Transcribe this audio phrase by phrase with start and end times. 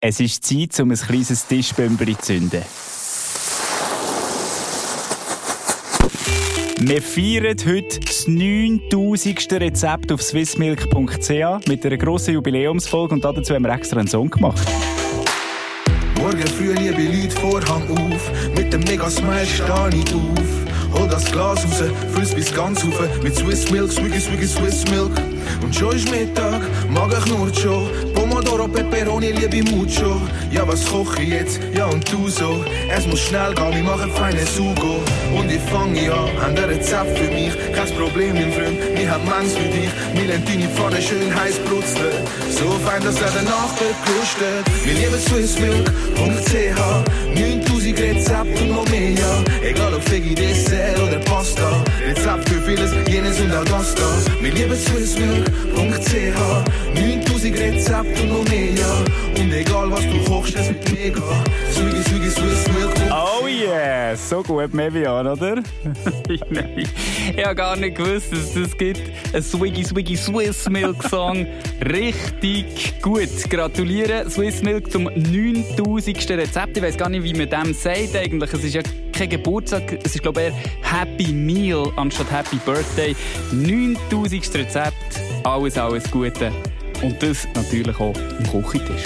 [0.00, 2.62] Es ist Zeit, um ein kleines Tischbömbeli zu zünden.
[6.78, 9.54] Wir feiern heute das 9000.
[9.54, 14.68] Rezept auf swissmilk.ch mit einer grossen Jubiläumsfolge und dazu haben wir extra einen Song gemacht.
[16.20, 20.68] Morgen früh liebe Leute Vorhang auf, mit dem Mega-Smile stehe ich auf.
[20.92, 21.82] Hol das Glas raus,
[22.14, 25.20] füll's bis ganz auf, mit Swiss Milk, Swiggy, Swiggy, Swiss Milk.
[25.60, 28.17] Und schon ist Mittag, mag ich nur schon.
[28.28, 30.20] Pomodoro, Peperoni, liebe Mucho.
[30.50, 31.60] Ja, was koche ich jetzt?
[31.74, 32.62] Ja, und du so.
[32.94, 35.00] Es muss schnell gehen, wir machen feine Sugo.
[35.34, 37.52] Und ich fange an, haben ein Rezept für mich.
[37.74, 39.88] Kein Problem, mein Freund, wir haben Manns für dich.
[40.48, 42.14] Deine Pfanne schön heiß brutzelt.
[42.50, 44.64] So fein, dass er danach bekrustet.
[44.84, 46.78] Wir lieben swissmilk.ch
[47.34, 49.44] 9000 Rezepte und noch mehr, ja.
[49.62, 51.84] Egal ob Fegi, Dessert oder Pasta.
[52.06, 54.08] Rezept für vieles, jenes und all das da.
[54.40, 56.38] Wir lieben swissmilk.ch
[56.94, 59.04] 9000 Rezepte und noch mehr, ja.
[59.40, 61.22] Und egal was du kochst, es wird mega.
[61.72, 62.94] Swiggy, Swiggy, Swissmilk.
[63.10, 65.62] Oh yeah, so gut, Mevian, oder?
[66.28, 69.00] Ich habe gar nicht gewusst, dass es gibt.
[69.32, 71.46] Ein Swiggy Swiggy Swiss Milk Song.
[71.82, 73.28] Richtig gut.
[73.50, 76.30] Gratuliere Swiss Milk zum 9000.
[76.30, 76.76] Rezept.
[76.76, 78.52] Ich weiß gar nicht, wie man dem sagt eigentlich.
[78.52, 78.82] Es ist ja
[79.12, 79.98] kein Geburtstag.
[80.04, 83.14] Es ist, glaube ich, eher Happy Meal anstatt Happy Birthday.
[83.52, 84.54] 9000.
[84.54, 84.94] Rezept.
[85.44, 86.52] Alles, alles Gute.
[87.02, 89.04] Und das natürlich auch im Küchentisch.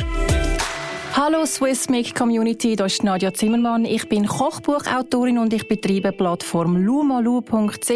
[1.15, 3.85] Hallo Swissmic Community, hier ist Nadja Zimmermann.
[3.85, 7.91] Ich bin Kochbuchautorin und ich betreibe die Plattform lumalu.ch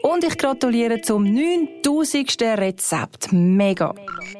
[0.00, 2.40] und ich gratuliere zum 9000.
[2.58, 3.32] Rezept.
[3.32, 3.94] Mega!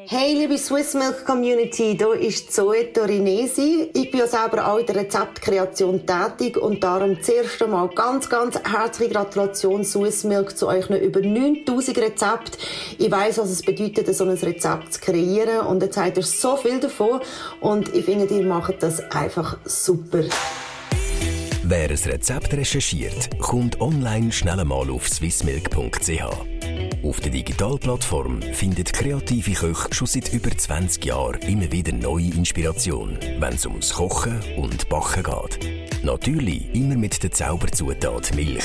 [0.07, 3.91] Hey liebe Swissmilk Community, hier ist Zoe Torinesi.
[3.95, 8.59] Ich bin ja selber auch in der Rezeptkreation tätig und darum zuerst einmal ganz, ganz
[8.65, 12.59] herzliche Gratulation Swissmilk zu euch über 9000 Rezepte.
[12.99, 16.57] Ich weiss, was es bedeutet, so ein Rezept zu kreieren und jetzt habt ihr so
[16.57, 17.21] viel davon
[17.61, 20.23] und ich finde, ihr macht das einfach super.
[21.65, 26.23] Wer ein Rezept recherchiert, kommt online schnell einmal auf swissmilk.ch.
[27.03, 33.19] Auf der Digitalplattform findet kreative Köche schon seit über 20 Jahren immer wieder neue Inspiration,
[33.39, 36.05] wenn es ums Kochen und Backen geht.
[36.05, 38.65] Natürlich immer mit der Zauberzutat Milch.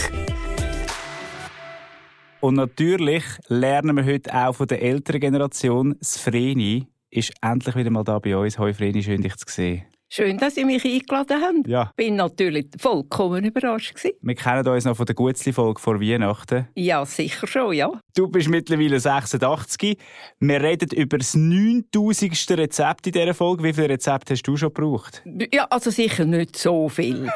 [2.41, 7.89] Und natürlich lernen wir heute auch von der älteren Generation, das Vreni ist endlich wieder
[7.89, 8.59] mal da bei uns.
[8.59, 9.85] Hoi Vreni, schön dich zu sehen.
[10.11, 11.63] Schön, dass Sie mich eingeladen haben.
[11.67, 11.91] Ja.
[11.95, 14.15] Bin natürlich vollkommen überrascht gewesen.
[14.23, 16.67] Wir kennen uns noch von der Gutzli-Folge vor Weihnachten.
[16.73, 17.91] Ja, sicher schon, ja.
[18.15, 19.99] Du bist mittlerweile 86.
[20.39, 22.57] Wir reden über das 9000.
[22.57, 23.63] Rezept in dieser Folge.
[23.63, 25.21] Wie viele Rezepte hast du schon gebraucht?
[25.53, 27.31] Ja, also sicher nicht so viel.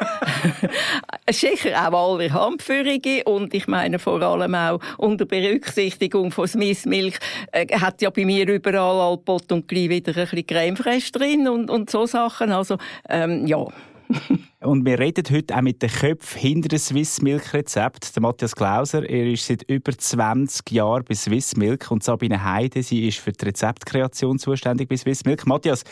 [1.30, 7.20] sicher auch alle Handführungen und ich meine vor allem auch unter Berücksichtigung von Swiss Milk
[7.52, 11.70] äh, hat ja bei mir überall Alpot und gleich wieder ein bisschen Creme drin und,
[11.70, 12.52] und so Sachen.
[12.52, 12.63] Also,
[13.10, 13.66] ähm, ja.
[14.62, 18.16] Und wir reden heute auch mit den Köpfen hinter dem Swiss Milk Rezept.
[18.16, 22.84] Der Matthias Klauser, er ist seit über 20 Jahren bei Swiss Milk und Sabine Heide,
[22.84, 25.48] sie ist für die Rezeptkreation zuständig bei Swiss Milk.
[25.48, 25.84] Matthias,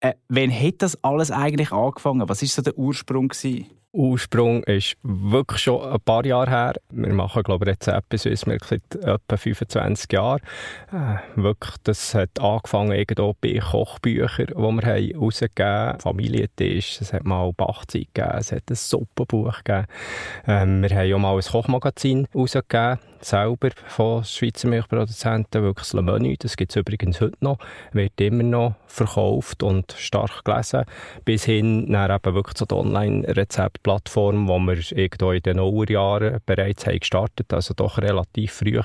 [0.00, 2.28] äh, wann hat das alles eigentlich angefangen?
[2.28, 3.28] Was war so der Ursprung?
[3.28, 3.66] Gewesen?
[3.92, 6.74] Ursprung ist wirklich schon ein paar Jahre her.
[6.90, 10.40] Wir machen, glaube ich, Rezepte Swissmilk seit etwa 25 Jahren.
[10.90, 16.00] Äh, wirklich, das hat angefangen irgendwo bei Kochbüchern, die wir haben rausgegeben haben.
[16.00, 19.86] Familientisch, es hat mal Bachzeit gegeben, es hat ein Suppenbuch gegeben.
[20.46, 26.02] Ähm, wir haben auch mal ein Kochmagazin rausgegeben selber von Schweizer Milchproduzenten, wirklich das Le
[26.02, 27.58] Menü, das gibt es übrigens heute noch,
[27.92, 30.84] wird immer noch verkauft und stark gelesen,
[31.24, 36.86] bis hin nach eben wirklich zu der Online-Rezeptplattform, wo wir irgendwo in den Nullerjahren bereits
[36.86, 38.80] haben gestartet, also doch relativ früh,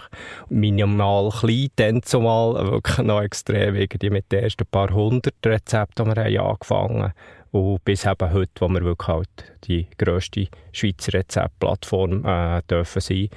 [0.49, 6.15] minimal klein, dann zumal wirklich noch extrem, irgendwie mit den ersten paar hundert Rezepten, die
[6.15, 7.13] wir haben angefangen haben
[7.51, 9.29] und bis eben heute, wo wir wirklich halt
[9.65, 13.29] die grösste Schweizer Rezeptplattform äh, dürfen sein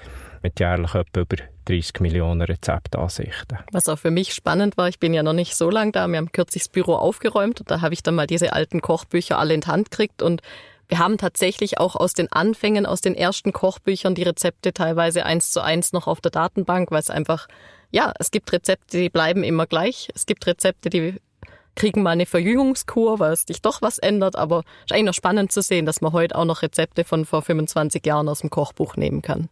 [0.43, 3.59] mit jährlich etwa über 30 Millionen Rezeptansichten.
[3.72, 6.16] Was auch für mich spannend war, ich bin ja noch nicht so lange da, wir
[6.16, 9.55] haben kürzlich das Büro aufgeräumt und da habe ich dann mal diese alten Kochbücher alle
[9.55, 10.43] in die Hand gekriegt und
[10.88, 15.52] wir haben tatsächlich auch aus den Anfängen, aus den ersten Kochbüchern die Rezepte teilweise eins
[15.52, 17.46] zu eins noch auf der Datenbank, weil es einfach,
[17.93, 20.08] ja, es gibt Rezepte, die bleiben immer gleich.
[20.17, 21.20] Es gibt Rezepte, die
[21.75, 24.37] kriegen mal eine Verjüngungskur, weil es sich doch was ändert.
[24.37, 27.25] Aber es ist eigentlich noch spannend zu sehen, dass man heute auch noch Rezepte von
[27.25, 29.49] vor 25 Jahren aus dem Kochbuch nehmen kann.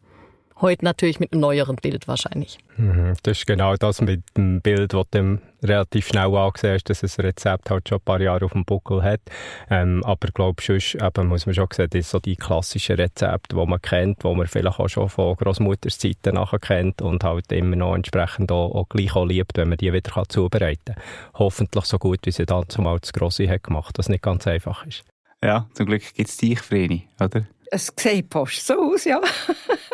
[0.60, 2.58] Heute natürlich mit einem neueren Bild wahrscheinlich.
[2.76, 7.00] Mhm, das ist genau das mit dem Bild, das du relativ schnell angesehen hast, dass
[7.00, 9.20] das Rezept halt schon ein paar Jahre auf dem Buckel hat.
[9.70, 12.96] Ähm, aber ich glaube, sonst eben, muss man schon sehen, das sind so die klassischen
[12.96, 17.22] Rezepte, die man kennt, die man vielleicht auch schon von Großmutters Zeiten nachher kennt und
[17.22, 20.94] halt immer noch entsprechend auch, auch gleich auch liebt, wenn man die wieder kann zubereiten
[20.96, 21.02] kann.
[21.34, 24.84] Hoffentlich so gut, wie sie dann zumal das Grosse hat gemacht, was nicht ganz einfach
[24.86, 25.04] ist.
[25.42, 27.46] Ja, zum Glück gibt es dich, Vreni, oder?
[27.70, 29.20] Es sieht fast so aus, ja.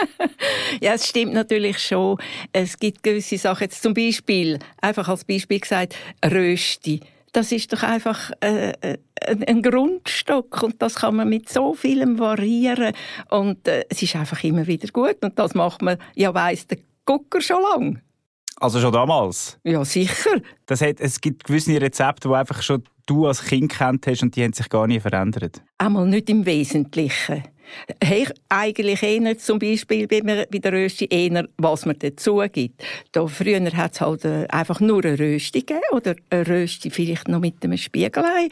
[0.81, 2.19] ja, es stimmt natürlich schon.
[2.53, 7.00] Es gibt gewisse Sachen, jetzt zum Beispiel, einfach als Beispiel gesagt, Rösti.
[7.32, 8.99] Das ist doch einfach äh, äh
[9.47, 12.93] ein Grundstock und das kann man mit so vielem variieren
[13.31, 16.79] und äh, es ist einfach immer wieder gut und das macht man, ja weiss der
[17.06, 18.03] Gucker schon lang.
[18.56, 19.59] Also schon damals?
[19.65, 20.41] Ja, sicher.
[20.67, 24.37] Das hat, es gibt gewisse Rezepte, die einfach schon du als Kind kennt hast und
[24.37, 25.62] die haben sich gar nie verändert?
[25.79, 27.43] Einmal nicht im Wesentlichen.
[28.02, 32.82] Hey, eigentlich eher zum Beispiel bei, mir, bei der Rösti eher, was man dazu gibt.
[33.12, 37.28] Da früher hat es halt äh, einfach nur eine Rösti gegeben oder eine Rösti vielleicht
[37.28, 38.49] noch mit einem Spiegelei.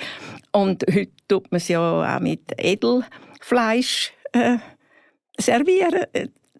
[0.53, 1.81] Und heute tut man es ja
[2.17, 4.59] auch mit Edelfleisch äh,
[5.39, 6.07] servieren.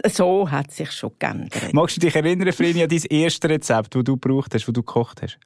[0.07, 1.73] So hat sich schon geändert.
[1.73, 4.83] Magst du dich erinnern, Freni, an dein erstes Rezept, das du gebraucht hast, das du
[4.83, 5.39] gekocht hast?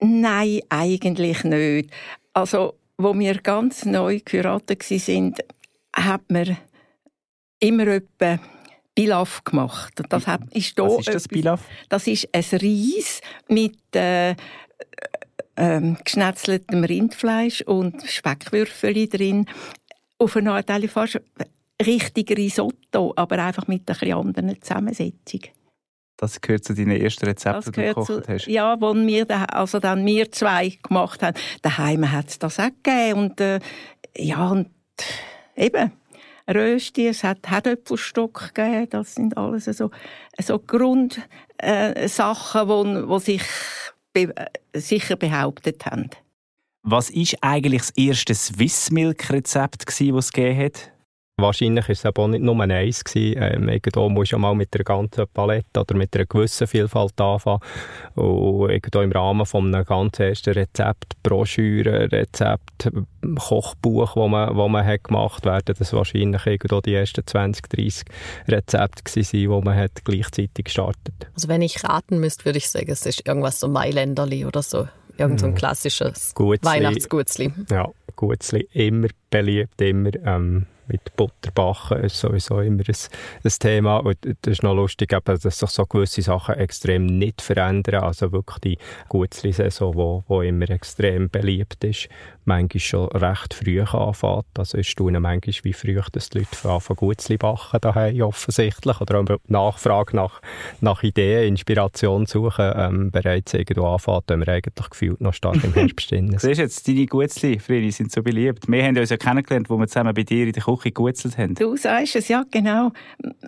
[0.00, 1.90] Nein, eigentlich nicht.
[2.32, 5.34] Also, wo wir ganz neu geheiratet waren,
[6.04, 6.56] hat man
[7.60, 8.38] immer etwa
[8.94, 10.02] Pilaf gemacht.
[10.08, 11.60] das hat, ist da Was ist das Pilaf?
[11.88, 14.30] Das ist ein Reis mit äh,
[15.54, 19.46] äh, geschnetzeltem Rindfleisch und Speckwürfel drin.
[20.18, 21.20] Auf eine Art fast
[21.84, 25.42] richtig Risotto, aber einfach mit einer anderen Zusammensetzung.
[26.16, 28.46] Das gehört zu deinen ersten Rezepten, die du gekocht zu, hast.
[28.48, 31.38] Ja, wo wir, also dann wir zwei gemacht haben.
[31.62, 33.20] Daheim hat es das auch gegeben.
[33.20, 33.60] Und, äh,
[34.16, 34.68] ja, und
[35.58, 35.92] eben,
[36.48, 38.88] Rösti, es hat Herdöpfelstock gegeben.
[38.90, 39.90] Das sind alles so,
[40.40, 41.26] so Grundsachen,
[41.58, 43.42] äh, wo sich
[44.12, 44.32] be
[44.74, 46.10] sicher behauptet haben.
[46.82, 50.90] Was war eigentlich das erste Swiss Milk Rezept, das es gegeben hat?
[51.40, 53.04] Wahrscheinlich war es aber auch nicht nur eins.
[53.04, 53.40] Gewesen.
[53.40, 57.60] Ähm, irgendwo musst du mal mit einer ganzen Palette oder mit einer gewissen Vielfalt anfangen.
[58.16, 62.90] Und irgendwo im Rahmen von einem ganz ersten Rezept, Broschüre, Rezept,
[63.38, 67.68] Kochbuch, das man, wo man hat gemacht hat, werden das wahrscheinlich irgendwo die ersten 20,
[67.68, 68.04] 30
[68.48, 72.68] Rezepte gewesen sein, die man hat gleichzeitig gestartet Also wenn ich raten müsste, würde ich
[72.68, 74.88] sagen, es ist irgendwas so Mailänderli oder so.
[75.16, 75.56] Irgend so ein mhm.
[75.56, 77.52] klassisches Weihnachtsgutzli.
[77.70, 80.10] Ja, Gutzli, immer beliebt, immer...
[80.24, 82.96] Ähm, mit Butterbachen ist sowieso immer ein,
[83.44, 83.98] ein Thema.
[83.98, 88.02] Und das ist noch lustig, dass sich so gewisse Sachen extrem nicht verändern.
[88.02, 92.08] Also wirklich die Gutzli-Saison, wo, wo immer extrem beliebt ist,
[92.44, 94.46] manchmal schon recht früh anfängt.
[94.56, 99.00] Also staune manchmal, wie früh dass die Leute anfangen Gutzli backen daheim offensichtlich.
[99.00, 100.40] Oder auch Nachfrage nach,
[100.80, 105.74] nach Ideen, Inspiration suchen, ähm, bereits irgendwo anfängt, wenn wir eigentlich gefühlt noch stark im
[105.74, 106.40] Herbst sind.
[106.40, 108.68] Siehst jetzt, deine Gutzli, Friedi, sind so beliebt.
[108.68, 111.54] Wir haben uns ja kennengelernt, wo wir zusammen bei dir in der Küche gegutzelt haben.
[111.54, 112.92] Du sagst es, ja genau.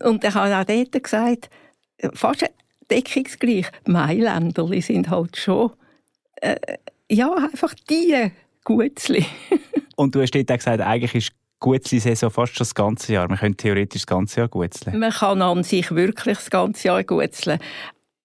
[0.03, 1.51] Und ich habe auch dort gesagt,
[2.15, 2.45] fast
[2.91, 5.73] deckungsgleich, Mailänderli sind halt schon,
[6.37, 6.57] äh,
[7.09, 8.31] ja, einfach die
[8.65, 9.25] Gutzli.
[9.97, 13.29] Und du hast dort auch gesagt, eigentlich ist Gutzli-Saison fast schon das ganze Jahr.
[13.29, 14.99] Man könnte theoretisch das ganze Jahr gutzeln.
[14.99, 17.59] Man kann an sich wirklich das ganze Jahr gutzeln.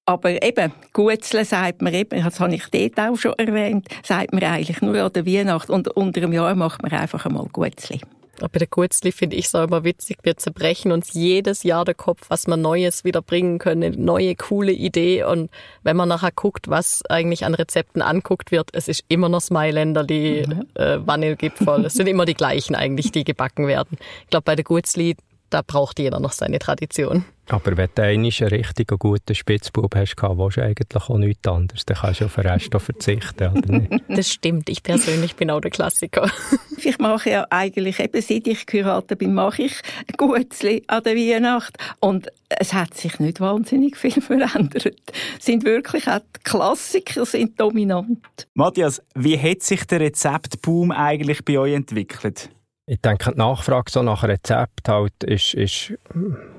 [0.05, 4.43] Aber eben, Gutzeln sagt man eben, das habe ich dort auch schon erwähnt, sagt man
[4.43, 8.01] eigentlich nur an der Weihnacht und unter dem Jahr macht man einfach einmal Gutzli.
[8.39, 10.17] Bei der Kurzli finde ich es auch immer witzig.
[10.23, 13.83] Wir zerbrechen uns jedes Jahr der Kopf, was man Neues wieder bringen können.
[13.83, 15.23] Eine neue, coole Idee.
[15.23, 15.49] Und
[15.83, 20.03] wenn man nachher guckt, was eigentlich an Rezepten anguckt wird, es ist immer noch Smailänder,
[20.03, 20.65] die mhm.
[20.75, 21.85] äh, Vanillegipfel.
[21.85, 23.97] es sind immer die gleichen eigentlich, die gebacken werden.
[24.23, 25.15] Ich glaube, bei der Kurzli,
[25.55, 27.23] da braucht jeder noch seine Tradition.
[27.47, 31.85] Aber wenn du einmal einen richtig guten Spitzbub hast, willst du eigentlich auch nichts anderes.
[31.85, 34.03] Dann kannst du auf den Rest verzichten, oder nicht?
[34.09, 34.69] Das stimmt.
[34.69, 36.29] Ich persönlich bin auch der Klassiker.
[36.77, 39.73] Ich mache ja eigentlich, eben seit ich geheiratet bin, mache ich
[40.17, 41.77] Gutzli an der Weihnacht.
[41.99, 44.93] Und es hat sich nicht wahnsinnig viel verändert.
[45.39, 48.19] Es sind wirklich auch die Klassiker sind dominant.
[48.53, 52.49] Matthias, wie hat sich der Rezeptboom eigentlich bei euch entwickelt?
[52.87, 55.93] Ich denke, die Nachfrage so nach Rezept halt ist, ist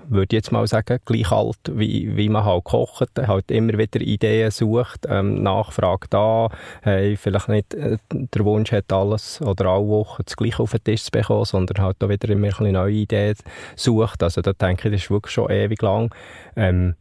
[0.08, 4.00] würde ich jetzt mal sagen, gleich alt, wie, wie man halt kocht, halt immer wieder
[4.00, 6.48] Ideen sucht, ähm, Nachfrage da,
[6.82, 10.84] hey, vielleicht nicht äh, der Wunsch hat, alles oder alle Wochen das Gleiche auf den
[10.84, 13.36] Tisch zu bekommen, sondern halt da wieder immer ein neue Ideen
[13.76, 14.22] sucht.
[14.22, 16.14] Also da denke ich, das ist wirklich schon ewig lang.
[16.56, 16.96] Ähm,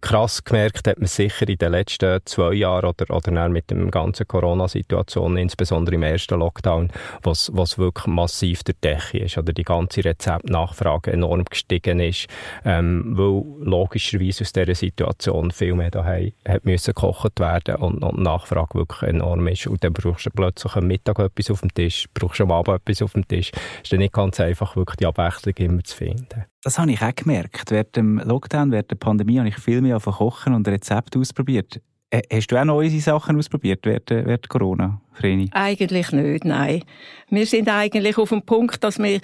[0.00, 4.26] krass gemerkt hat man sicher in den letzten zwei Jahren oder, oder mit der ganzen
[4.26, 6.90] Corona-Situation, insbesondere im ersten Lockdown,
[7.22, 12.26] was, was wirklich massiv der Decke ist oder die ganze Rezeptnachfrage enorm gestiegen ist,
[12.64, 18.18] ähm, weil logischerweise aus dieser Situation viel mehr daheim hat müssen gekocht werden und, und
[18.18, 21.72] die Nachfrage wirklich enorm ist und dann brauchst du plötzlich am Mittag etwas auf dem
[21.72, 23.52] Tisch, brauchst du am Abend etwas auf dem Tisch.
[23.82, 26.44] ist dann nicht ganz einfach, wirklich die Abwechslung immer zu finden.
[26.62, 27.70] Das habe ich auch gemerkt.
[27.70, 31.80] Während dem Lockdown, während der Pandemie habe ich viel mehr auf Kochen und Rezepte ausprobiert.
[32.10, 35.48] Äh, hast du auch neue Sachen ausprobiert während, während Corona, Vreni?
[35.52, 36.82] Eigentlich nicht, nein.
[37.30, 39.20] Wir sind eigentlich auf dem Punkt, dass wir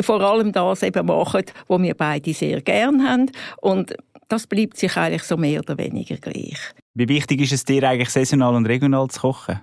[0.00, 3.30] vor allem das eben machen, was wir beide sehr gern haben.
[3.60, 3.94] Und
[4.28, 6.58] das bleibt sich eigentlich so mehr oder weniger gleich.
[6.94, 9.60] Wie wichtig ist es dir eigentlich, saisonal und regional zu kochen?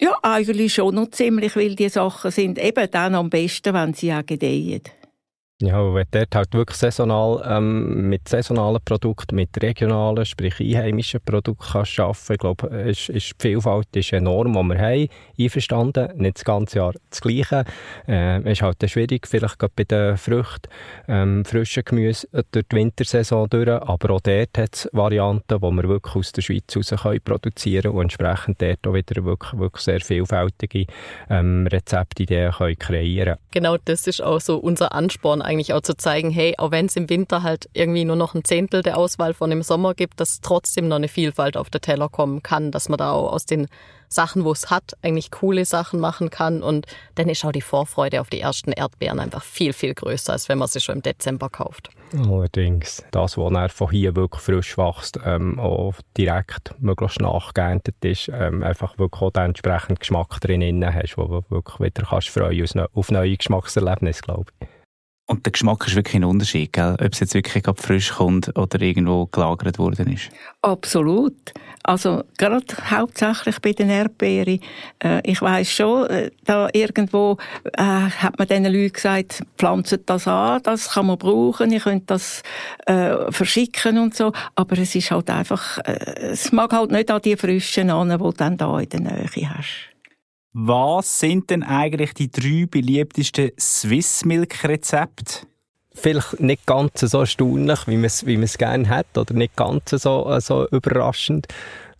[0.00, 4.12] Ja, eigentlich schon noch ziemlich, weil die Sachen sind eben dann am besten, wenn sie
[4.12, 4.82] auch gedeihen.
[5.62, 11.66] Ja, wenn dort halt wirklich saisonal ähm, mit saisonalen Produkten, mit regionalen, sprich einheimischen Produkten
[11.72, 16.38] kannst arbeiten, ich glaube, ist, ist die Vielfalt ist enorm, die wir haben, einverstanden, nicht
[16.38, 17.64] das ganze Jahr das Gleiche.
[18.08, 20.70] Äh, ist halt schwierig, vielleicht gerade bei den Früchten,
[21.08, 25.88] ähm, frischen Gemüse durch die Wintersaison durch, aber auch dort hat es Varianten, die wir
[25.90, 30.00] wirklich aus der Schweiz raus können produzieren und entsprechend dort auch wieder wirklich, wirklich sehr
[30.00, 30.86] vielfältige
[31.28, 33.36] ähm, Rezeptideen können kreieren.
[33.50, 36.94] Genau, das ist auch so unser Ansporn eigentlich auch zu zeigen, hey, auch wenn es
[36.94, 40.40] im Winter halt irgendwie nur noch ein Zehntel der Auswahl von dem Sommer gibt, dass
[40.40, 43.66] trotzdem noch eine Vielfalt auf der Teller kommen kann, dass man da auch aus den
[44.08, 46.62] Sachen, wo es hat, eigentlich coole Sachen machen kann.
[46.62, 50.48] Und dann ist auch die Vorfreude auf die ersten Erdbeeren einfach viel, viel größer, als
[50.48, 51.90] wenn man sie schon im Dezember kauft.
[52.16, 58.30] Allerdings, das, was er von hier wirklich frisch wächst, ähm, auch direkt möglichst nachgeerntet ist,
[58.32, 62.86] ähm, einfach wirklich auch den entsprechenden Geschmack drin hast, wo du wirklich wieder kannst freuen
[62.94, 64.79] auf neue Geschmackserlebnisse, glaube ich.
[65.30, 66.96] Und der Geschmack ist wirklich ein Unterschied, gell?
[67.00, 70.28] ob es jetzt wirklich frisch kommt oder irgendwo gelagert worden ist.
[70.60, 71.52] Absolut.
[71.84, 74.58] Also gerade hauptsächlich bei den Erdbeeren.
[74.98, 77.38] Äh, ich weiß schon, äh, da irgendwo
[77.74, 82.10] äh, hat man diesen Leuten gesagt, pflanzt das an, das kann man brauchen, ihr könnt
[82.10, 82.42] das
[82.86, 84.32] äh, verschicken und so.
[84.56, 88.18] Aber es ist halt einfach, äh, es mag halt nicht an die Frischen an, die
[88.18, 89.89] du dann da in der Nähe hast.
[90.52, 95.46] Was sind denn eigentlich die drei beliebtesten Swiss Milk Rezepte?
[95.94, 100.40] Vielleicht nicht ganz so erstaunlich, wie man es wie gerne hat, oder nicht ganz so,
[100.40, 101.46] so überraschend.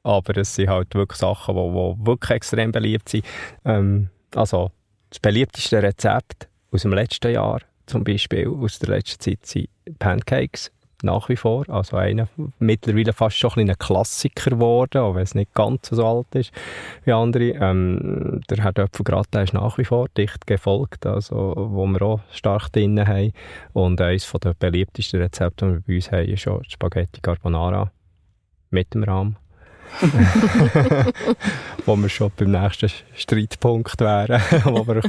[0.02, 3.24] Aber es sind halt wirklich Sachen, die, die wirklich extrem beliebt sind.
[3.64, 4.72] Ähm, also,
[5.10, 9.68] das beliebteste Rezept aus dem letzten Jahr, zum Beispiel aus der letzten Zeit, sind
[10.00, 11.68] Pancakes nach wie vor.
[11.68, 12.28] Also einer
[12.58, 16.52] mittlerweile fast schon ein, Klassiker geworden, auch wenn es nicht ganz so alt ist
[17.04, 17.50] wie andere.
[17.60, 23.06] Ähm, der Herdöpfelgratin ist nach wie vor dicht gefolgt, also wo wir auch stark drin
[23.06, 23.32] haben.
[23.72, 27.90] Und eines der beliebtesten Rezepte, die wir bei uns haben, ist schon Spaghetti Carbonara
[28.70, 29.36] mit dem Rahm.
[31.86, 35.02] wo wir schon beim nächsten Streitpunkt wären, wo wir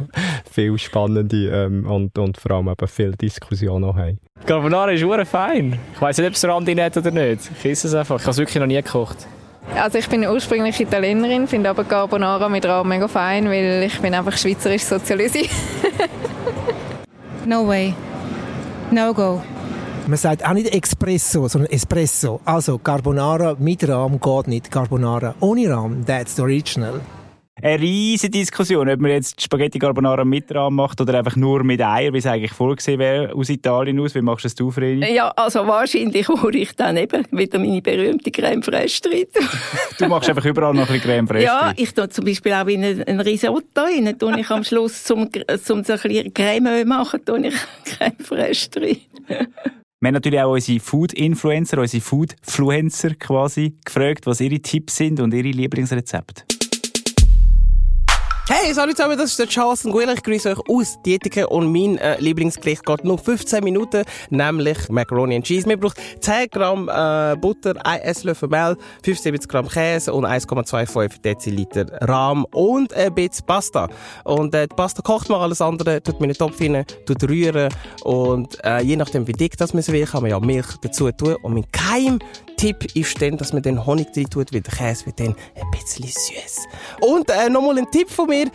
[0.51, 4.19] viel spannende ähm, und, und vor allem eben viel Diskussion noch haben.
[4.45, 5.77] Carbonara ist sehr fein.
[5.93, 7.51] Ich weiß nicht, ob es Rand drin hat oder nicht.
[7.59, 8.17] Ich esse es einfach.
[8.17, 9.27] Ich habe es wirklich noch nie gekocht.
[9.75, 14.13] Also ich bin ursprünglich Italienerin, finde aber Carbonara mit Rahm mega fein, weil ich bin
[14.13, 15.49] einfach schweizerisch sozialisiert.
[17.45, 17.93] no way.
[18.91, 19.41] No go.
[20.11, 22.41] Man sagt auch nicht Espresso, sondern Espresso.
[22.43, 24.69] Also Carbonara mit Rahm geht nicht.
[24.69, 26.99] Carbonara ohne Rahm, that's the original.
[27.61, 31.81] Eine riesige Diskussion, ob man jetzt Spaghetti Carbonara mit Rahm macht oder einfach nur mit
[31.81, 34.13] Eier, wie es eigentlich vorgesehen wäre, aus Italien aus.
[34.13, 35.15] Wie machst du das du, Vreni?
[35.15, 39.27] Ja, also wahrscheinlich hole ich dann eben wieder meine berühmte Creme fraiche drin.
[39.97, 42.67] du machst einfach überall noch ein bisschen Creme fraiche Ja, ich tue zum Beispiel auch
[42.67, 45.29] in ein Risotto rein, tue ich am Schluss zum,
[45.63, 48.97] zum so ein bisschen Creme machen, tue ich Creme fraiche drin.
[50.03, 55.31] Wir haben natürlich auch unsere Food-Influencer, unsere Food-Fluencer quasi gefragt, was ihre Tipps sind und
[55.31, 56.60] ihre Lieblingsrezepte.
[58.47, 60.09] Hey, salut zusammen, das ist der Charles Nguyen.
[60.09, 65.35] Ich grüße euch aus Dietike und mein äh, Lieblingsgericht geht nur 15 Minuten, nämlich Macaroni
[65.35, 65.69] and Cheese.
[65.69, 71.85] Wir brauchen 10 Gramm äh, Butter, 1 Esslöffel Mehl, 75 Gramm Käse und 1,25 Deziliter
[72.01, 73.87] Rahm und ein bisschen Pasta.
[74.23, 77.23] Und äh, die Pasta kocht man, alles andere tut man in den Topf rein, tut
[77.23, 77.69] rühren
[78.03, 81.35] und äh, je nachdem wie dick das man will, kann man ja Milch dazu tun.
[81.43, 82.19] Und mein Keim
[82.61, 85.71] Tipp ist dann, dass man den Honig drin tut, weil der Käse wird dann ein
[85.71, 86.67] bisschen süß.
[87.01, 88.51] Und äh, nochmal ein Tipp von mir.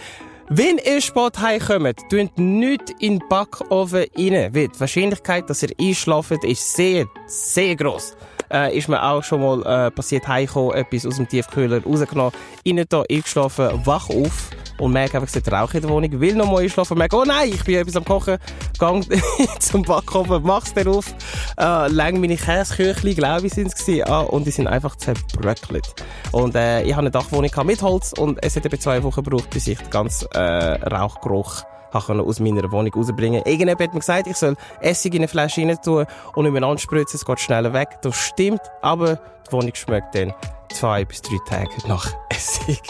[0.49, 5.71] Wenn ihr spät heimkommt, tut nicht in den Backofen rein, weil die Wahrscheinlichkeit, dass ihr
[5.81, 8.17] einschlaft, ist sehr, sehr gross.
[8.53, 12.33] Äh, ist mir auch schon mal äh, passiert, heimgekommen, etwas aus dem Tiefkühler rausgenommen,
[12.67, 16.51] rein da, eingeschlafen, wach auf und merke einfach, es Rauch in der Wohnung, will noch
[16.51, 18.39] mal einschlafen, merke, oh nein, ich bin etwas am Kochen,
[18.79, 19.07] gang
[19.59, 21.15] zum Backofen, mach's dann auf,
[21.59, 25.95] äh, lang meine Käseküchli, glaube ich, sind es gewesen, ah, und die sind einfach zerbröckelt.
[26.33, 29.51] Und äh, ich habe eine Dachwohnung mit Holz und es hat etwa zwei Wochen gebraucht,
[29.51, 31.65] bis ich den ganzen äh, Rauchgeruch
[32.01, 35.63] habe aus meiner Wohnung rausbringen Irgendjemand hat mir gesagt, ich soll Essig in eine Flasche
[35.63, 37.89] rein tun und nicht mehr anspritzen, es geht schneller weg.
[38.03, 40.33] Das stimmt, aber die Wohnung schmeckt dann
[40.73, 42.83] zwei bis drei Tage nach Essig.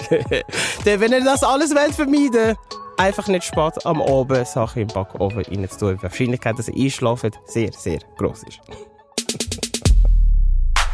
[0.84, 2.56] Denn wenn ihr das alles wollt vermeiden
[2.96, 5.96] einfach nicht spät am Abend Sachen im Backofen rein zu tun.
[5.96, 8.60] Die Wahrscheinlichkeit, dass ihr einschlaft, sehr, sehr groß ist.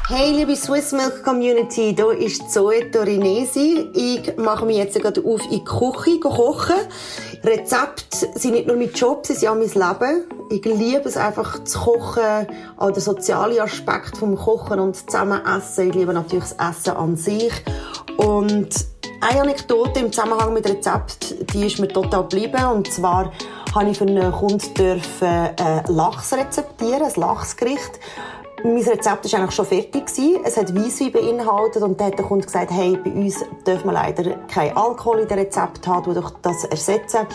[0.08, 3.88] Hey liebe Swiss Milk Community, hier ist Zoe Torinesi.
[3.94, 6.74] Ich mache mich jetzt gerade auf in die Küche kochen.
[7.44, 10.24] Rezepte sind nicht nur mein Job, sie sind auch mein Leben.
[10.50, 15.90] Ich liebe es einfach zu kochen, auch der soziale Aspekt vom Kochen und zusammen essen.
[15.90, 17.52] Ich liebe natürlich das Essen an sich.
[18.16, 18.70] Und
[19.20, 22.64] eine Anekdote im Zusammenhang mit Rezept, die ist mir total geblieben.
[22.64, 23.32] Und zwar
[23.72, 28.00] habe ich für einen Kunden dürfen, äh, Lachs rezeptieren, ein Lachsgericht.
[28.64, 30.04] Mein Rezept war eigentlich schon fertig.
[30.44, 33.92] Es hat Weisswein beinhaltet und dann hat der Kunde gesagt, hey, bei uns dürfen wir
[33.92, 37.26] leider kein Alkohol in dem Rezept haben, durch das ersetzen.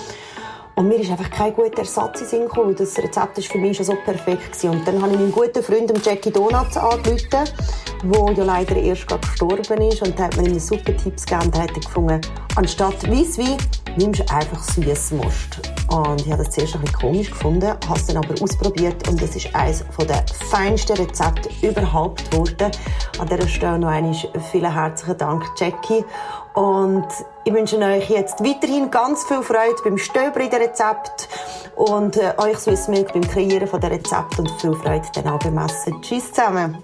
[0.76, 2.76] Und mir ist einfach kein guter Ersatz in Sinn gekommen.
[2.78, 4.54] Das Rezept war für mich schon so perfekt.
[4.54, 4.70] Gewesen.
[4.70, 9.28] Und dann habe ich meinen guten Freund Jackie Donuts angerufen, der ja leider erst gerade
[9.28, 10.02] gestorben ist.
[10.02, 11.52] Und der hat mir immer super Tipps gegeben.
[11.52, 12.22] Da hat gefunden,
[12.56, 13.58] anstatt Weisswein
[13.98, 15.60] nimmst einfach Süßmost.
[15.90, 19.22] Und ich habe das zuerst ein bisschen komisch gefunden, habe es dann aber ausprobiert und
[19.22, 22.72] es ist eines der feinsten Rezepte überhaupt geworden.
[23.20, 24.16] An dieser Stelle noch einmal
[24.52, 26.06] vielen herzlichen Dank, Jackie.
[26.54, 27.08] Und
[27.46, 31.30] ich wünsche euch jetzt weiterhin ganz viel Freude beim Stöbern in den Rezept
[31.76, 35.40] und äh, euch Swiss Milk beim Kreieren von der Rezept und viel Freude dann auch
[35.40, 36.02] beim Essen.
[36.02, 36.84] Tschüss zusammen.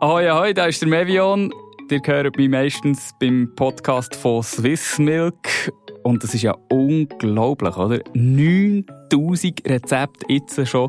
[0.00, 1.52] Ahoi, ahoi, da ist der Mevion.
[1.92, 5.70] Ihr hört mich meistens beim Podcast von Swiss Milk.
[6.04, 8.00] Und das ist ja unglaublich, oder?
[8.14, 10.88] 9000 Rezepte jetzt schon.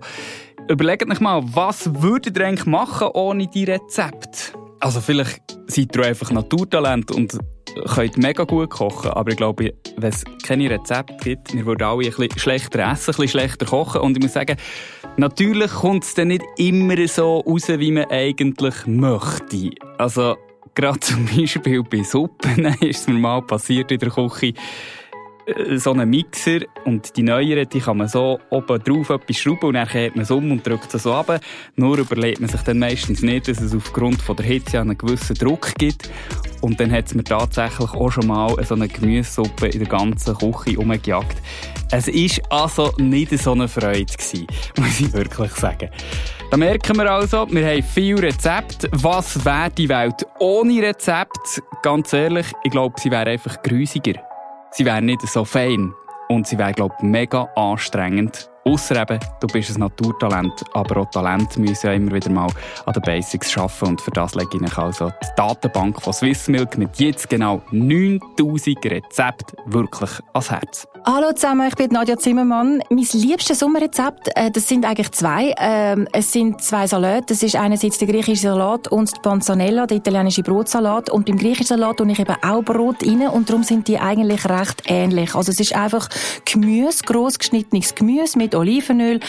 [0.69, 4.57] Überlegt euch mal, was würdet ihr eigentlich machen ohne die Rezepte?
[4.79, 7.38] Also vielleicht seid ihr einfach Naturtalent und
[7.93, 12.05] könnt mega gut kochen, aber ich glaube, wenn es keine Rezepte gibt, wir würden alle
[12.05, 14.55] ein bisschen schlechter essen, ein bisschen schlechter kochen und ich muss sagen,
[15.17, 19.72] natürlich kommt es dann nicht immer so raus, wie man eigentlich möchte.
[19.98, 20.38] Also
[20.75, 24.53] gerade zum Beispiel bei Suppen ist mir mal passiert in der Küche,
[25.46, 29.68] äh, so einen Mixer und die neueren, die kann man so oben drauf etwas schrauben
[29.68, 31.39] und dann kehrt man es um und drückt es so ab.
[31.75, 35.36] Nur überlegt man sich dann meistens nicht, dass es aufgrund von der Hitze einen gewissen
[35.36, 36.10] Druck gibt.
[36.62, 40.38] Und dann hat es mir tatsächlich auch schon mal so eine Gemüsesuppe in der ganzen
[40.38, 41.38] Küche umgejagt.
[41.95, 44.47] Es war also nicht so eine Freude gewesen,
[44.77, 45.89] muss ich wirklich sagen.
[46.49, 48.89] Da merken wir also, wir haben viele Rezepte.
[48.93, 51.62] Was wäre die Welt ohne Rezept?
[51.84, 54.13] Ganz ehrlich, ich glaube, sie wäre einfach grusiger
[54.73, 55.93] sie wäre nicht so fein.
[56.29, 58.49] Und sie wäre, glaube ich, mega anstrengend.
[58.65, 62.47] Ausser eben, du bist ein Naturtalent, aber auch Talent müssen ja immer wieder mal
[62.86, 66.97] an den Basics arbeiten und für das lege ich also die Datenbank von Swissmilk mit
[66.97, 70.88] jetzt genau 9000 Rezepten wirklich ans Herz.
[71.06, 72.82] Hallo zusammen, ich bin Nadja Zimmermann.
[72.89, 75.54] Mein liebstes Sommerrezept, äh, das sind eigentlich zwei.
[75.58, 77.26] Ähm, es sind zwei Salate.
[77.28, 81.10] Das ist einerseits der griechische Salat und die Panzanella, der italienische Brotsalat.
[81.10, 84.47] Und beim griechischen Salat tue ich eben auch Brot rein und darum sind die eigentlich
[84.47, 85.36] recht ähnlich.
[85.36, 86.08] Also es ist einfach
[86.45, 89.20] Gemüse, gross geschnittenes Gemüse mit Olivenöl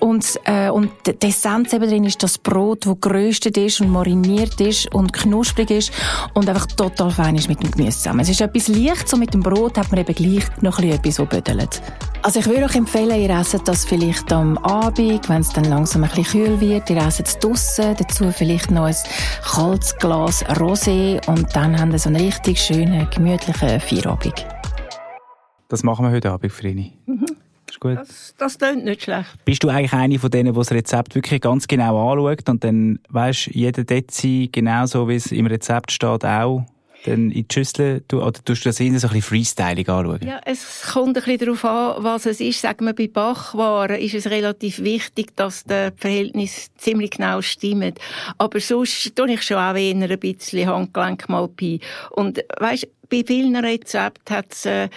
[0.00, 4.60] und, äh, und die Essenz eben drin ist das Brot, das geröstet ist und mariniert
[4.60, 5.92] ist und knusprig ist
[6.34, 8.20] und einfach total fein ist mit dem Gemüse zusammen.
[8.20, 11.26] Es ist etwas leicht, so mit dem Brot hat man eben gleich noch etwas so
[11.26, 11.80] büdelt.
[12.22, 16.02] Also ich würde euch empfehlen, ihr esst das vielleicht am Abend, wenn es dann langsam
[16.02, 16.90] ein bisschen kühl wird.
[16.90, 18.96] Ihr esst es draussen, dazu vielleicht noch ein
[19.44, 24.46] kaltes Glas Rosé und dann habt ihr so einen richtig schönen, gemütlichen Feierabend.
[25.68, 26.98] Das machen wir heute Abend, Frini.
[27.96, 27.98] Gut.
[27.98, 29.28] Das, das klingt nicht schlecht.
[29.44, 32.98] Bist du eigentlich eine von denen, die das Rezept wirklich ganz genau anschaut und dann,
[33.08, 36.64] weißt, jeder Dezi genauso, wie es im Rezept steht, auch
[37.04, 40.20] dann in die Schüssel, oder tust du das eher so ein bisschen freestyling anschauen?
[40.26, 42.60] Ja, es kommt ein bisschen darauf an, was es ist.
[42.60, 47.98] Sagen wir, bei Bachwaren ist es relativ wichtig, dass das Verhältnis ziemlich genau stimmt.
[48.36, 51.78] Aber sonst tue ich schon auch eher ein bisschen Handgelenk mal bei.
[52.10, 54.88] Und weißt, bei vielen Rezepten hat es äh,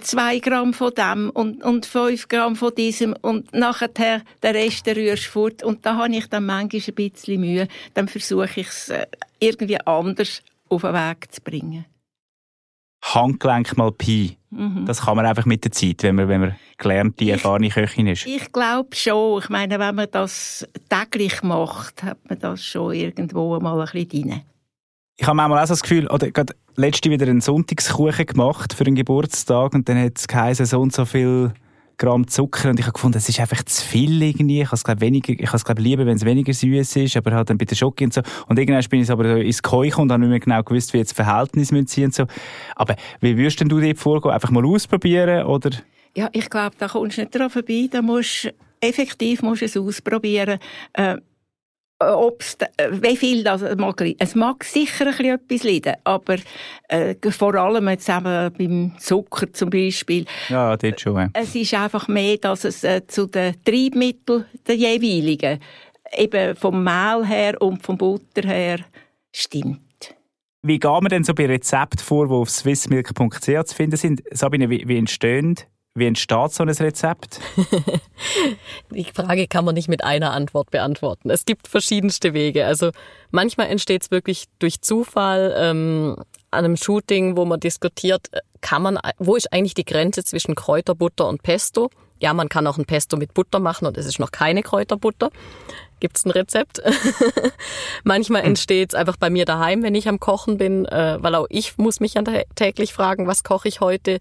[0.00, 5.26] zwei Gramm von dem und, und fünf Gramm von diesem und nachher den Rest rührst
[5.26, 5.62] du fort.
[5.62, 7.68] Und da habe ich dann manchmal ein bisschen Mühe.
[7.94, 9.06] Dann versuche ich es äh,
[9.40, 11.84] irgendwie anders auf den Weg zu bringen.
[13.02, 14.36] Handgelenk mal Pi.
[14.50, 14.86] Mhm.
[14.86, 18.26] Das kann man einfach mit der Zeit, wenn man, wenn man gelernte, erfahrene Köchin ist?
[18.26, 19.42] Ich glaube schon.
[19.42, 24.08] Ich meine, wenn man das täglich macht, hat man das schon irgendwo mal ein bisschen
[24.08, 24.42] drin.
[25.18, 28.84] Ich habe manchmal auch so das Gefühl, oder gerade letzte wieder einen Sonntagskuchen gemacht für
[28.84, 31.52] einen Geburtstag und dann hat es geheißen, so und so viel
[31.98, 34.60] Gramm Zucker und ich habe gefunden, es ist einfach zu viel irgendwie.
[34.60, 37.32] Ich habe es glaube weniger, ich habe es lieber, wenn es weniger süß ist, aber
[37.32, 38.20] halt dann der Schoki und so.
[38.48, 41.14] Und irgendwann bin ich aber ins Keuchen und habe nicht mehr genau gewusst, wie jetzt
[41.14, 42.26] Verhältnis müssen und so.
[42.74, 44.32] Aber wie würdest denn du dort vorgehen?
[44.32, 45.70] Einfach mal ausprobieren oder?
[46.14, 47.88] Ja, ich glaube, da kommst du nicht dran vorbei.
[47.90, 50.58] Da musst effektiv musst du es ausprobieren.
[50.92, 51.16] Äh,
[51.98, 56.36] ob's, äh, wie viel das mag Es mag sicher ein etwas leiden, aber
[56.88, 60.26] äh, vor allem jetzt eben beim Zucker zum Beispiel.
[60.48, 61.16] Ja, dort schon.
[61.16, 61.30] Ja.
[61.32, 65.60] Es ist einfach mehr, dass es äh, zu den Triebmitteln der jeweiligen,
[66.16, 68.80] eben vom Mehl her und vom Butter her,
[69.32, 69.80] stimmt.
[70.62, 74.22] Wie geht man denn so bei Rezepten vor, die auf swissmilk.ch zu finden sind?
[74.32, 75.56] Sabine, wie, wie entstehen
[75.96, 77.40] wie entsteht so ein Rezept?
[78.90, 81.30] Die Frage kann man nicht mit einer Antwort beantworten.
[81.30, 82.66] Es gibt verschiedenste Wege.
[82.66, 82.90] Also
[83.30, 86.16] manchmal entsteht es wirklich durch Zufall ähm,
[86.50, 90.54] an einem Shooting, wo man diskutiert, äh, kann man, wo ist eigentlich die Grenze zwischen
[90.54, 91.90] Kräuterbutter und Pesto?
[92.18, 95.30] Ja, man kann auch ein Pesto mit Butter machen und es ist noch keine Kräuterbutter.
[96.00, 96.82] Gibt es ein Rezept?
[98.04, 98.48] Manchmal hm.
[98.48, 101.78] entsteht es einfach bei mir daheim, wenn ich am Kochen bin, äh, weil auch ich
[101.78, 102.22] muss mich ja
[102.54, 104.18] täglich fragen, was koche ich heute?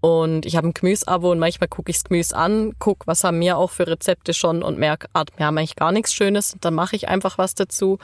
[0.00, 3.40] Und ich habe ein Gemüseabo und manchmal gucke ich das Gemüse an, gucke, was haben
[3.40, 6.56] wir auch für Rezepte schon und merke, ah, wir haben eigentlich gar nichts Schönes.
[6.60, 7.98] Dann mache ich einfach was dazu.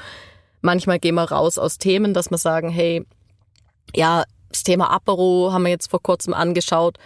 [0.61, 3.07] Manchmal gehen wir raus aus Themen, dass wir sagen, hey,
[3.95, 6.99] ja, das Thema Apero haben wir jetzt vor kurzem angeschaut.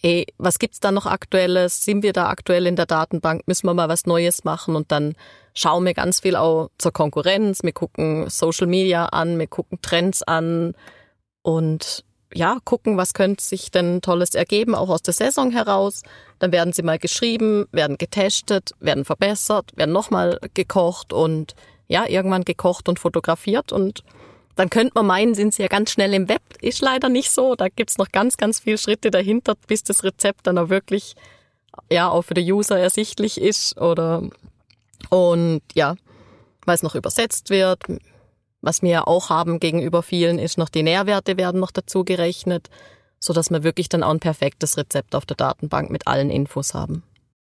[0.00, 1.84] Hey, was gibt's da noch Aktuelles?
[1.84, 3.46] Sind wir da aktuell in der Datenbank?
[3.46, 4.76] Müssen wir mal was Neues machen?
[4.76, 5.14] Und dann
[5.54, 7.62] schauen wir ganz viel auch zur Konkurrenz.
[7.62, 10.74] Wir gucken Social Media an, wir gucken Trends an
[11.42, 16.02] und ja, gucken, was könnte sich denn Tolles ergeben, auch aus der Saison heraus.
[16.38, 21.54] Dann werden sie mal geschrieben, werden getestet, werden verbessert, werden nochmal gekocht und
[21.88, 24.02] ja, irgendwann gekocht und fotografiert und
[24.56, 26.40] dann könnte man meinen, sind sie ja ganz schnell im Web.
[26.62, 27.54] Ist leider nicht so.
[27.56, 31.14] Da gibt's noch ganz, ganz viele Schritte dahinter, bis das Rezept dann auch wirklich
[31.90, 34.22] ja auch für den User ersichtlich ist oder
[35.10, 35.94] und ja,
[36.64, 37.82] weil es noch übersetzt wird,
[38.60, 42.68] was wir auch haben gegenüber vielen ist noch die Nährwerte werden noch dazu gerechnet,
[43.18, 47.02] so wir wirklich dann auch ein perfektes Rezept auf der Datenbank mit allen Infos haben.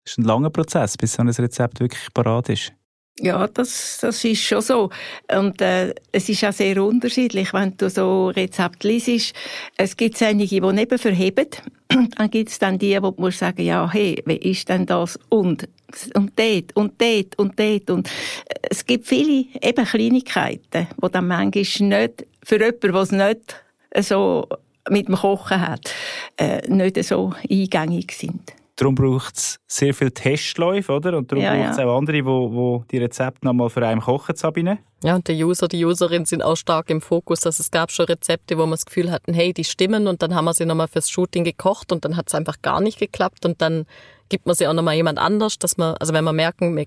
[0.05, 2.73] Das ist ein langer Prozess, bis so ein Rezept wirklich parat ist.
[3.21, 4.91] Ja, das, das ist schon so.
[5.31, 9.35] Und äh, es ist auch sehr unterschiedlich, wenn du so Rezepte liest.
[9.77, 11.47] Es gibt einige, die neben verheben.
[11.89, 15.19] dann gibt es dann die, du musst sagen, ja, hey, wie ist denn das?
[15.29, 15.69] Und,
[16.15, 17.91] und dort, und dort, und dort.
[17.91, 23.13] Und äh, es gibt viele eben Kleinigkeiten, die dann manchmal nicht, für jemanden, der es
[23.13, 23.55] nicht
[24.09, 24.49] so
[24.89, 25.95] mit dem Kochen hat,
[26.39, 28.55] äh, nicht so eingängig sind.
[28.77, 31.19] Darum braucht es sehr viele Testläufe, oder?
[31.19, 31.87] Und darum ja, braucht es ja.
[31.87, 34.79] auch andere, die wo, wo die Rezepte nochmal für einen kochen, Sabine.
[35.05, 37.45] Ja, und der User, die Userin sind auch stark im Fokus.
[37.45, 40.35] Also es gab schon Rezepte, wo man das Gefühl hatten, hey, die stimmen und dann
[40.35, 43.45] haben wir sie nochmal fürs Shooting gekocht und dann hat es einfach gar nicht geklappt
[43.45, 43.85] und dann
[44.29, 46.87] gibt man sie auch nochmal jemand anders, dass man, also wenn wir merken,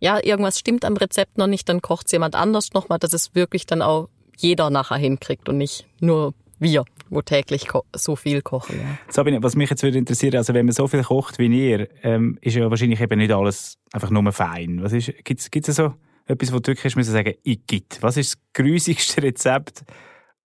[0.00, 3.34] ja, irgendwas stimmt am Rezept noch nicht, dann kocht es jemand anders nochmal, dass es
[3.34, 8.80] wirklich dann auch jeder nachher hinkriegt und nicht nur wir, wo täglich so viel kochen.
[8.80, 8.98] Ja.
[9.08, 12.38] Sabine, was mich jetzt würde interessieren, also wenn man so viel kocht wie ihr, ähm,
[12.40, 14.82] ist ja wahrscheinlich eben nicht alles einfach nur fein.
[15.24, 15.94] Gibt's, gibt's so
[16.26, 18.02] etwas, wo du wirklich müssen sagen, ich gibt?
[18.02, 19.84] Was ist das grusigste Rezept,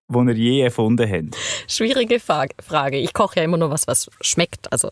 [0.08, 1.36] wo ihr je erfunden habt?
[1.66, 2.96] Schwierige Frage.
[2.98, 4.72] Ich koche ja immer nur was, was schmeckt.
[4.72, 4.90] Also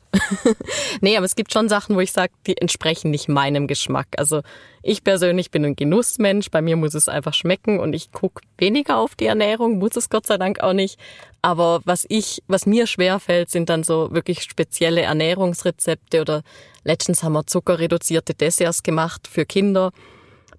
[1.00, 4.08] nee, aber es gibt schon Sachen, wo ich sage, die entsprechen nicht meinem Geschmack.
[4.16, 4.42] Also
[4.82, 6.50] ich persönlich bin ein Genussmensch.
[6.50, 10.10] Bei mir muss es einfach schmecken und ich gucke weniger auf die Ernährung, muss es
[10.10, 10.98] Gott sei Dank auch nicht.
[11.42, 16.42] Aber was ich, was mir schwer fällt, sind dann so wirklich spezielle Ernährungsrezepte oder
[16.82, 19.92] letztens haben wir zuckerreduzierte Desserts gemacht für Kinder.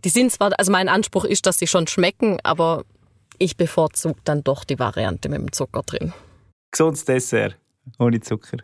[0.05, 2.85] Die sind zwar, also mein Anspruch ist, dass sie schon schmecken, aber
[3.39, 6.13] ich bevorzuge dann doch die Variante mit dem Zucker drin.
[6.71, 7.57] Gesundes Dessert,
[7.99, 8.57] ohne Zucker.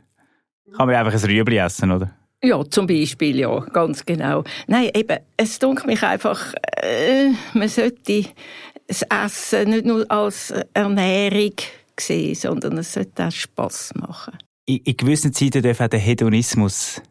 [0.76, 2.12] Kann man einfach ein Rüebli essen, oder?
[2.44, 4.44] Ja, zum Beispiel, ja, ganz genau.
[4.68, 8.26] Nein, eben, es dunkelt mich einfach, äh, man sollte
[8.88, 11.54] das Essen nicht nur als Ernährung
[12.00, 14.38] sehen, sondern es sollte auch Spass machen.
[14.66, 17.02] In, in gewissen Zeiten darf auch der Hedonismus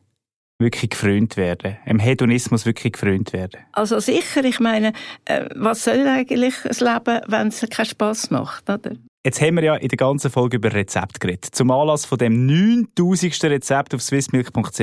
[0.61, 3.61] wirklich gefrönt werden, im Hedonismus wirklich gefrönt werden?
[3.73, 4.93] Also sicher, ich meine,
[5.25, 8.93] äh, was soll eigentlich das Leben, wenn es keinen Spass macht, oder?
[9.25, 11.55] Jetzt haben wir ja in der ganzen Folge über Rezept geredet.
[11.55, 13.45] Zum Anlass von dem 9000.
[13.45, 14.81] Rezept auf swissmilk.ch.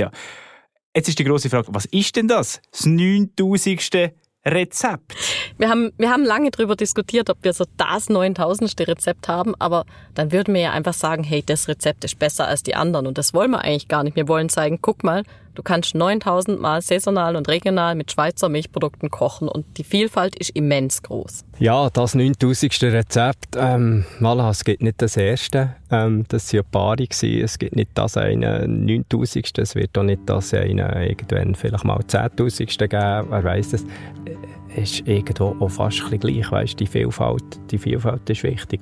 [0.95, 2.61] Jetzt ist die große Frage, was ist denn das?
[2.71, 4.13] Das 9000.
[4.45, 5.13] Rezept.
[5.57, 8.87] Wir haben, wir haben lange darüber diskutiert, ob wir so das 9000.
[8.87, 12.63] Rezept haben, aber dann würden wir ja einfach sagen, hey, das Rezept ist besser als
[12.63, 14.15] die anderen und das wollen wir eigentlich gar nicht.
[14.15, 15.23] Wir wollen zeigen, guck mal,
[15.57, 20.51] du kannst 9000 Mal saisonal und regional mit Schweizer Milchprodukten kochen und die Vielfalt ist
[20.51, 21.45] immens groß.
[21.59, 22.83] Ja, das 9000.
[22.83, 27.91] Rezept, ähm, voilà, es gibt nicht das erste, ähm, das waren Paare es gibt nicht
[27.95, 29.57] das eine 9000.
[29.57, 32.87] es wird auch nicht das eine irgendwann vielleicht mal 10.000.
[32.87, 33.83] geben, wer weiß das
[34.77, 38.81] ist irgendwo auch fast ein gleich, weißt, die Vielfalt, die Vielfalt ist wichtig.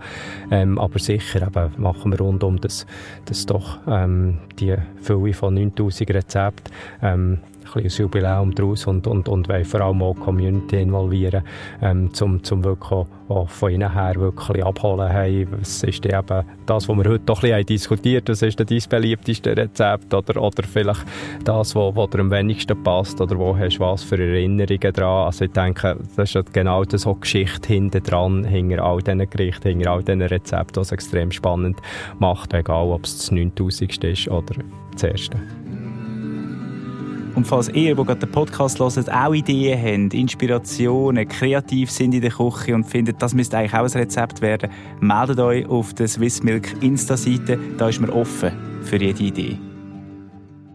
[0.52, 2.86] Ähm, aber sicher eben machen wir rund um das,
[3.26, 7.40] das doch ähm, die Fülle von 9000 Rezepten ähm,
[7.84, 11.44] ein Jubiläum daraus und, und, und wollen vor allem auch die Community involvieren,
[11.82, 15.10] ähm, zum, zum wirklich auch, von ihnen her wirklich abholen.
[15.10, 18.82] Hey, was ist eben das, was wir heute doch ein bisschen diskutiert was ist dein
[18.90, 21.06] beliebteste Rezept oder, oder vielleicht
[21.44, 25.26] das, was, was dir am wenigsten passt oder wo hast du was für Erinnerungen dran.
[25.26, 29.70] Also ich denke, das ist genau das, so Geschichte hinten dran, hinter all diesen Gerichten,
[29.70, 31.80] hinter all diesen Rezepten, was extrem spannend
[32.20, 34.04] macht, egal ob es das 9000.
[34.04, 34.56] ist oder
[34.94, 35.65] das erste.
[37.36, 42.22] Und falls ihr, die gerade den Podcast hört, auch Ideen habt, Inspirationen, kreativ sind in
[42.22, 44.72] der Küche und findet, das müsste eigentlich auch ein Rezept werden,
[45.02, 47.60] meldet euch auf der Swissmilk Insta-Seite.
[47.78, 49.60] Da ist man offen für jede Idee.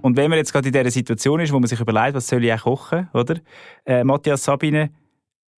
[0.03, 2.45] Und wenn man jetzt gerade in dieser Situation ist, wo man sich überlegt, was soll
[2.45, 3.37] ich auch kochen, oder?
[3.87, 4.91] Äh, Matthias Sabine,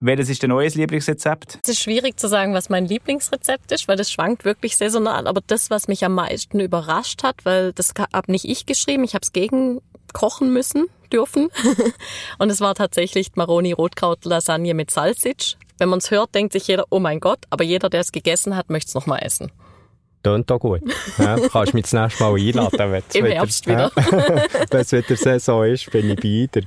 [0.01, 1.61] welches ist dein neues Lieblingsrezept?
[1.63, 5.27] Es ist schwierig zu sagen, was mein Lieblingsrezept ist, weil das schwankt wirklich saisonal.
[5.27, 9.15] Aber das, was mich am meisten überrascht hat, weil das habe nicht ich geschrieben, ich
[9.15, 9.81] habe es gegen
[10.13, 11.51] kochen müssen, dürfen.
[12.39, 15.57] und es war tatsächlich Maroni Rotkraut Lasagne mit Salsitsch.
[15.79, 18.57] Wenn man es hört, denkt sich jeder, oh mein Gott, aber jeder, der es gegessen
[18.57, 19.51] hat, möchte es nochmal essen.
[20.23, 20.83] Tönt auch gut.
[21.19, 23.03] Ja, kannst mich das nächste Mal einladen.
[23.13, 23.91] Wenn Herbst wieder.
[24.71, 26.67] wenn es wieder Saison ist, bin ich bei dir.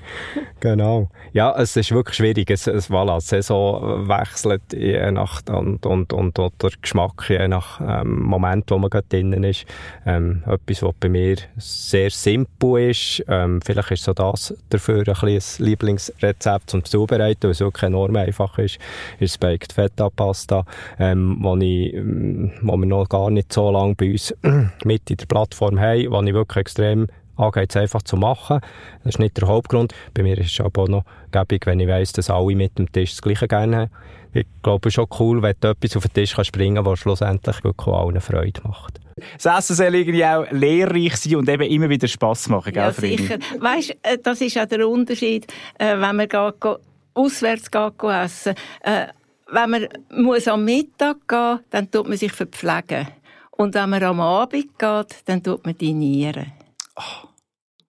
[0.59, 1.09] Genau.
[1.33, 2.49] Ja, es ist wirklich schwierig.
[2.49, 7.47] Es, es, voilà, die Saison wechselt je nach und, und, und, und der Geschmack je
[7.47, 9.65] nach ähm, Moment, wo man gerade drinnen ist.
[10.05, 13.23] Ähm, etwas, was bei mir sehr simpel ist.
[13.27, 18.15] Ähm, vielleicht ist so das dafür ein, ein Lieblingsrezept zum Zubereiten, weil es wirklich enorm
[18.15, 18.79] einfach ist,
[19.19, 20.65] ist Baked Feta Pasta,
[20.97, 24.33] ähm, wo, ich, ähm, wo wir noch gar nicht nicht so lange bei uns
[24.85, 28.59] mit in der Plattform haben, wo ich wirklich extrem angeht, es einfach zu machen.
[29.03, 29.93] Das ist nicht der Hauptgrund.
[30.13, 32.91] Bei mir ist es aber auch noch gäbig, wenn ich weiss, dass alle mit dem
[32.91, 33.91] Tisch das Gleiche gerne haben.
[34.35, 36.89] Ich glaube, es ist auch cool, wenn du etwas auf den Tisch kannst bringen kannst,
[36.89, 38.99] was schlussendlich wirklich allen Freude macht.
[39.41, 42.91] Das Essen soll irgendwie auch lehrreich sein und eben immer wieder Spass machen, gell, Ja,
[42.91, 43.37] sicher.
[43.59, 45.45] Weißt, äh, das ist auch der Unterschied,
[45.77, 46.79] äh, wenn man geht,
[47.13, 48.55] auswärts geht, essen.
[48.81, 49.07] Äh,
[49.51, 53.07] wenn man muss am Mittag gehen, dann tut man sich verpflegen.
[53.55, 56.51] Und wenn man am Abend geht, dann tut man dinieren.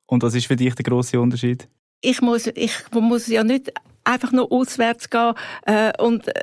[0.07, 1.69] Und was ist für dich der grosse Unterschied?
[2.01, 3.73] Ich muss, ich muss ja nicht
[4.05, 5.33] einfach nur auswärts gehen
[5.65, 6.43] äh, und äh,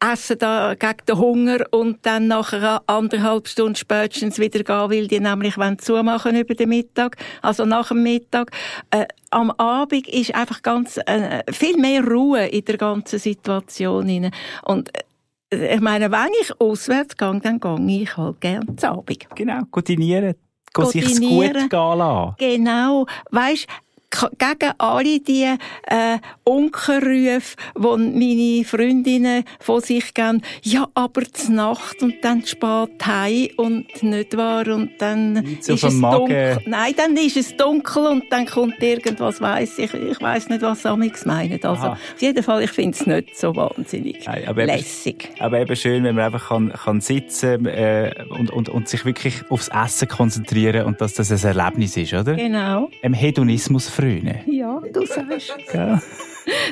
[0.00, 5.20] essen da gegen den Hunger und dann nachher anderthalb Stunden spätestens wieder gehen, weil die
[5.20, 8.50] nämlich wollen zumachen über den Mittag, also nach dem Mittag.
[8.90, 14.30] Äh, am Abend ist einfach ganz äh, viel mehr Ruhe in der ganzen Situation rein.
[14.64, 15.02] Und äh,
[15.50, 19.26] ich meine, wenn ich auswärts gehe, dann gehe ich halt gerne zu Abend.
[19.34, 20.34] Genau, dinieren.
[20.72, 22.34] Go sich's gut gehen lassen.
[22.38, 23.06] Genau.
[23.30, 23.66] Weisst,
[24.10, 25.44] gegen alle die
[25.86, 33.06] äh, Unkenrufe, die meine Freundinnen von sich geben, ja, aber zur Nacht und dann spät
[33.06, 36.58] heim und nicht wahr und dann so ist es dunkel.
[36.66, 40.86] Nein, dann ist es dunkel und dann kommt irgendwas, weiss ich, ich weiss nicht, was
[40.86, 41.62] Amix meinen.
[41.62, 41.92] Also, Aha.
[41.92, 45.30] auf jeden Fall, ich finde es nicht so wahnsinnig aber eben- lässig.
[45.38, 49.42] Aber eben schön, wenn man einfach kann, kann sitzen äh, und, und, und sich wirklich
[49.50, 52.34] aufs Essen konzentrieren und dass das ein Erlebnis ist, oder?
[52.34, 52.90] Genau.
[53.02, 54.40] Im Hedonismus frönen.
[54.46, 55.56] Ja, du sagst?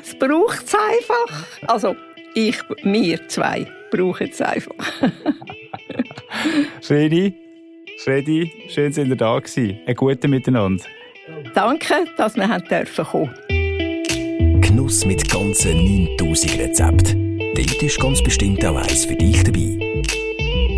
[0.03, 1.47] Es braucht es einfach.
[1.67, 1.97] Also,
[2.35, 4.75] ich, wir zwei brauchen es einfach.
[6.81, 7.35] Freddy,
[8.03, 9.79] Freddy, schön, sind ihr da gewesen.
[9.87, 10.83] Ein guter Miteinander.
[11.55, 13.35] Danke, dass wir haben dürfen kommen.
[14.63, 15.77] Genuss mit ganzen
[16.17, 17.39] 9000 Rezepten.
[17.55, 20.03] Dort ist ganz bestimmt auch eins für dich dabei.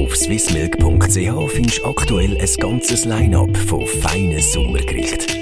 [0.01, 5.38] Auf swissmilk.ch findest du aktuell ein ganzes Line-up von feinen Sommergerichten.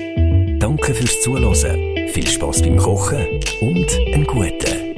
[0.66, 3.24] Danke fürs Zuhören, viel Spass beim Kochen
[3.60, 4.94] und einen guten.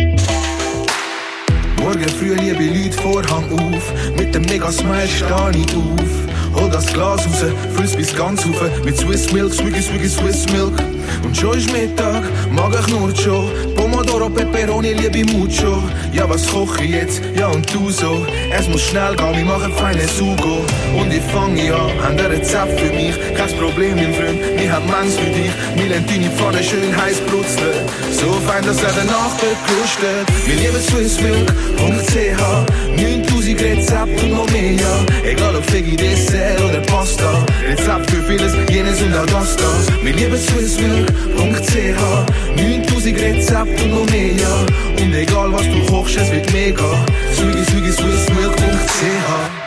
[1.77, 3.93] Morgen früh liebe Leute Vorhang auf.
[4.17, 6.59] Mit dem Mega-Smile steh ich auf.
[6.59, 7.45] Hol das Glas raus,
[7.77, 8.83] füll's bis ganz rauf.
[8.83, 10.73] Mit Swiss Milk, Swiggy, Swiggy, Swiss Milk.
[11.23, 13.51] Und schon ist Mittag, Magen knurrt schon.
[13.91, 15.83] Pomodoro, Peperoni, liebe mucho.
[16.13, 17.23] Ja, was koche ich jetzt?
[17.35, 18.27] Ja, und du so.
[18.51, 20.65] Es muss schnell gehen, wir machen feine Sugo.
[20.99, 23.15] Und ich fange an, haben Rezept für mich.
[23.35, 25.51] Kein Problem, mein Freund, wir haben Mans für dich.
[26.09, 27.85] Deine Pfanne schön heiß brutzeln.
[28.13, 30.27] So fein, dass er danach bekrustet.
[30.47, 32.41] Wir lieben swissmilk.ch
[32.97, 35.05] 9000 Rezepte und noch mehr, ja.
[35.25, 37.45] Egal ob Fegi, Dessert oder Pasta.
[37.69, 39.69] Rezept für vieles, jenes und auch das da.
[40.03, 42.01] Wir lieben swissmilk.ch
[42.57, 44.67] 9000 Rezepte immer mehr.
[45.01, 47.05] Und egal was du kochst, es wird mega.
[47.35, 49.58] Swiggy, swiggy, swissmilk.ch